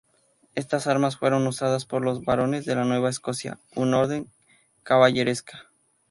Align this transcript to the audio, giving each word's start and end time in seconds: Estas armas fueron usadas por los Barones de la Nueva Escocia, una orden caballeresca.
Estas 0.55 0.87
armas 0.87 1.15
fueron 1.17 1.45
usadas 1.45 1.85
por 1.85 2.03
los 2.03 2.23
Barones 2.25 2.65
de 2.65 2.73
la 2.73 2.85
Nueva 2.85 3.11
Escocia, 3.11 3.59
una 3.75 3.99
orden 3.99 4.31
caballeresca. 4.81 5.69